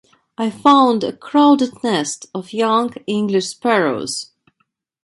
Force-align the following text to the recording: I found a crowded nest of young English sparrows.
I 0.35 0.49
found 0.49 1.03
a 1.03 1.15
crowded 1.15 1.83
nest 1.83 2.25
of 2.33 2.53
young 2.53 2.91
English 3.05 3.45
sparrows. 3.49 4.31